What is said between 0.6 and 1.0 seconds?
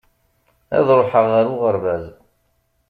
Ad